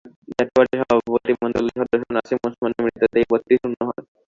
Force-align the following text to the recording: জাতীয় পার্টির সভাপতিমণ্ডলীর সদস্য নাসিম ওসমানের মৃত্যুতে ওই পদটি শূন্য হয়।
জাতীয় 0.29 0.53
পার্টির 0.55 0.79
সভাপতিমণ্ডলীর 0.81 1.75
সদস্য 1.79 2.07
নাসিম 2.15 2.37
ওসমানের 2.45 2.83
মৃত্যুতে 2.85 3.17
ওই 3.19 3.27
পদটি 3.31 3.53
শূন্য 3.61 3.79
হয়। 3.87 4.03